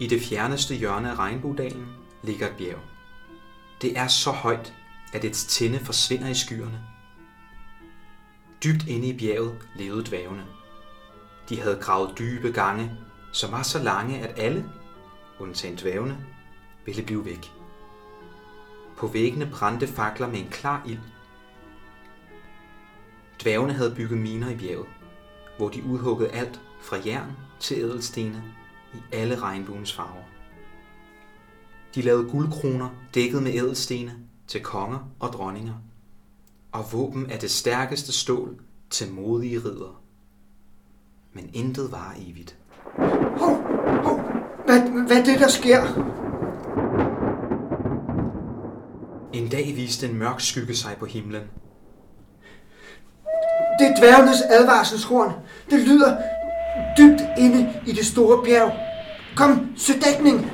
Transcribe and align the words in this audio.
I 0.00 0.06
det 0.06 0.22
fjerneste 0.22 0.74
hjørne 0.74 1.10
af 1.10 1.18
Regnbuedalen 1.18 1.86
ligger 2.22 2.48
et 2.48 2.56
bjerg. 2.56 2.80
Det 3.82 3.98
er 3.98 4.08
så 4.08 4.30
højt, 4.30 4.74
at 5.12 5.22
dets 5.22 5.44
tinde 5.44 5.78
forsvinder 5.78 6.28
i 6.28 6.34
skyerne. 6.34 6.84
Dybt 8.64 8.88
inde 8.88 9.08
i 9.08 9.18
bjerget 9.18 9.58
levede 9.76 10.04
dvævene. 10.04 10.44
De 11.48 11.60
havde 11.60 11.78
gravet 11.82 12.18
dybe 12.18 12.52
gange, 12.52 12.90
som 13.32 13.52
var 13.52 13.62
så 13.62 13.82
lange, 13.82 14.18
at 14.18 14.38
alle, 14.38 14.70
undtagen 15.38 15.76
dvævene, 15.76 16.26
ville 16.84 17.02
blive 17.02 17.24
væk. 17.24 17.52
På 18.96 19.06
væggene 19.06 19.50
brændte 19.52 19.86
fakler 19.86 20.26
med 20.26 20.38
en 20.38 20.48
klar 20.50 20.82
ild. 20.86 20.98
Dværgene 23.42 23.72
havde 23.72 23.94
bygget 23.94 24.18
miner 24.18 24.50
i 24.50 24.56
bjerget, 24.56 24.86
hvor 25.56 25.68
de 25.68 25.84
udhuggede 25.84 26.30
alt 26.30 26.60
fra 26.82 26.96
jern 27.06 27.36
til 27.60 27.78
ædelstene 27.78 28.44
i 28.96 29.16
alle 29.16 29.38
regnbuens 29.38 29.92
farver. 29.92 30.22
De 31.94 32.02
lavede 32.02 32.30
guldkroner 32.30 32.88
dækket 33.14 33.42
med 33.42 33.54
ædelstene 33.54 34.12
til 34.46 34.62
konger 34.62 35.10
og 35.20 35.28
dronninger, 35.28 35.74
og 36.72 36.92
våben 36.92 37.30
af 37.30 37.38
det 37.38 37.50
stærkeste 37.50 38.12
stål 38.12 38.60
til 38.90 39.12
modige 39.12 39.58
ridder. 39.58 40.02
Men 41.32 41.50
intet 41.52 41.92
var 41.92 42.14
evigt. 42.18 42.56
Hov, 43.38 43.56
hov, 44.02 44.20
hvad, 44.66 45.06
hvad 45.06 45.16
er 45.16 45.24
det, 45.24 45.40
der 45.40 45.48
sker? 45.48 45.82
En 49.32 49.48
dag 49.48 49.72
viste 49.76 50.08
en 50.08 50.18
mørk 50.18 50.40
skygge 50.40 50.74
sig 50.74 50.96
på 50.98 51.06
himlen. 51.06 51.42
Det 53.78 53.86
er 53.86 53.96
dværgenes 53.98 54.42
advarselshorn. 54.42 55.32
Det 55.70 55.80
lyder 55.80 56.16
dybt 56.98 57.22
inde 57.38 57.72
i 57.86 57.92
det 57.92 58.06
store 58.06 58.44
bjerg. 58.44 58.85
Kom, 59.36 59.66
søg 59.76 59.96
dækning. 60.04 60.50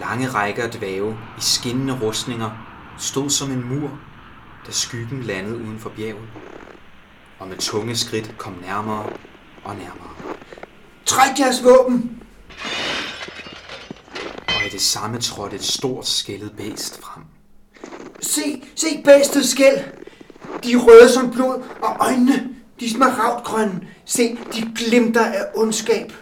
Lange 0.00 0.28
rækker 0.28 0.62
af 0.62 0.70
dvæve 0.70 1.12
i 1.12 1.40
skinnende 1.40 1.98
rustninger 2.02 2.50
stod 2.98 3.30
som 3.30 3.50
en 3.50 3.68
mur, 3.68 3.98
da 4.66 4.72
skyggen 4.72 5.22
landede 5.22 5.56
uden 5.56 5.78
for 5.78 5.90
bjerget, 5.90 6.28
og 7.38 7.48
med 7.48 7.56
tunge 7.56 7.96
skridt 7.96 8.38
kom 8.38 8.52
nærmere 8.62 9.06
og 9.64 9.74
nærmere. 9.76 10.36
Træk 11.06 11.38
jeres 11.38 11.64
våben. 11.64 12.22
Og 14.48 14.66
i 14.66 14.68
det 14.72 14.80
samme 14.80 15.18
trådte 15.18 15.56
et 15.56 15.64
stort 15.64 16.06
skældet 16.06 16.52
bæst 16.56 17.00
frem. 17.02 17.22
Se, 18.20 18.62
se 18.76 19.02
bæstets 19.04 19.50
skæld. 19.50 19.78
De 20.64 20.72
er 20.72 20.78
røde 20.78 21.12
som 21.12 21.30
blod, 21.30 21.62
og 21.82 21.96
øjnene, 22.00 22.48
de 22.80 22.86
er 22.86 22.90
smaragdgrønne. 22.90 23.80
Se, 24.04 24.38
de 24.54 24.72
glimter 24.76 25.24
af 25.24 25.44
ondskab. 25.54 26.12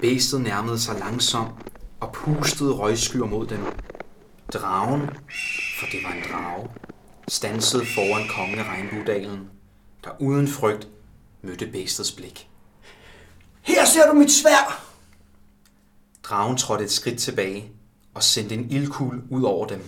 Bæstet 0.00 0.40
nærmede 0.40 0.78
sig 0.78 0.98
langsomt 0.98 1.54
og 2.00 2.12
pustede 2.12 2.72
røgskyer 2.72 3.26
mod 3.26 3.46
dem. 3.46 3.64
Dragen, 4.52 5.00
for 5.80 5.86
det 5.92 6.00
var 6.04 6.12
en 6.12 6.22
drage, 6.32 6.68
stansede 7.28 7.86
foran 7.94 8.28
kongen 8.28 8.58
af 8.58 8.64
regnbuedalen, 8.64 9.50
der 10.04 10.10
uden 10.20 10.48
frygt 10.48 10.88
mødte 11.42 11.66
bæstets 11.66 12.12
blik. 12.12 12.48
Her 13.62 13.84
ser 13.84 14.10
du 14.10 14.12
mit 14.12 14.30
svær. 14.30 14.84
Dragen 16.22 16.56
trådte 16.56 16.84
et 16.84 16.90
skridt 16.90 17.18
tilbage 17.18 17.72
og 18.14 18.22
sendte 18.22 18.54
en 18.54 18.70
ildkugle 18.70 19.22
ud 19.30 19.42
over 19.42 19.66
dem. 19.66 19.84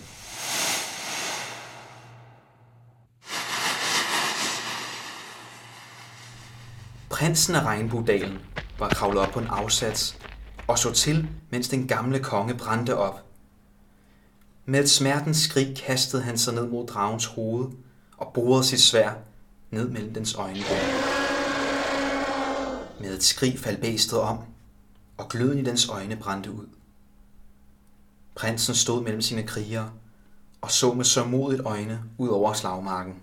Prinsen 7.10 7.54
af 7.54 7.62
Regnbuedalen 7.62 8.38
var 8.80 8.88
kravlet 8.88 9.22
op 9.22 9.32
på 9.32 9.38
en 9.40 9.46
afsats 9.46 10.18
og 10.66 10.78
så 10.78 10.92
til, 10.92 11.28
mens 11.50 11.68
den 11.68 11.88
gamle 11.88 12.18
konge 12.18 12.54
brændte 12.54 12.96
op. 12.96 13.24
Med 14.66 14.80
et 14.80 14.90
smertens 14.90 15.36
skrig 15.36 15.76
kastede 15.76 16.22
han 16.22 16.38
sig 16.38 16.54
ned 16.54 16.68
mod 16.68 16.86
dragens 16.86 17.26
hoved 17.26 17.68
og 18.16 18.32
borede 18.34 18.64
sit 18.64 18.80
svær 18.80 19.12
ned 19.70 19.88
mellem 19.88 20.14
dens 20.14 20.34
øjne. 20.34 20.60
Med 23.00 23.14
et 23.14 23.22
skrig 23.22 23.58
faldt 23.58 23.80
bæstet 23.80 24.18
om, 24.20 24.38
og 25.16 25.28
gløden 25.28 25.58
i 25.58 25.62
dens 25.62 25.88
øjne 25.88 26.16
brændte 26.16 26.52
ud. 26.52 26.66
Prinsen 28.34 28.74
stod 28.74 29.02
mellem 29.02 29.20
sine 29.20 29.42
krigere 29.42 29.90
og 30.60 30.70
så 30.70 30.94
med 30.94 31.04
så 31.04 31.24
modigt 31.24 31.62
øjne 31.64 32.02
ud 32.18 32.28
over 32.28 32.52
slagmarken. 32.52 33.14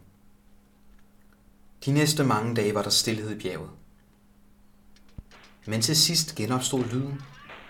De 1.85 1.91
næste 1.91 2.23
mange 2.23 2.55
dage 2.55 2.75
var 2.75 2.81
der 2.81 2.89
stillhed 2.89 3.31
i 3.31 3.39
bjerget. 3.39 3.69
Men 5.67 5.81
til 5.81 5.95
sidst 5.95 6.35
genopstod 6.35 6.83
lyden 6.83 7.21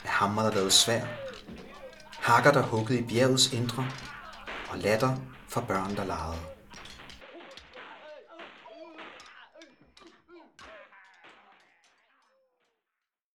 af 0.04 0.10
hammer, 0.10 0.42
der 0.42 0.52
lavede 0.52 0.72
svær, 0.72 1.02
hakker, 2.12 2.52
der 2.52 2.62
huggede 2.62 3.00
i 3.00 3.04
bjergets 3.04 3.54
indre, 3.54 3.88
og 4.70 4.78
latter 4.78 5.16
for 5.50 5.62
børn, 5.62 5.96
der 5.96 6.06
legede. 6.06 6.57